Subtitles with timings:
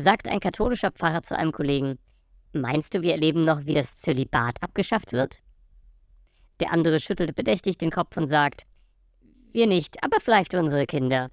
[0.00, 1.98] sagt ein katholischer Pfarrer zu einem Kollegen,
[2.52, 5.40] meinst du, wir erleben noch, wie das Zölibat abgeschafft wird?
[6.60, 8.66] Der andere schüttelt bedächtig den Kopf und sagt,
[9.52, 11.30] wir nicht, aber vielleicht unsere Kinder.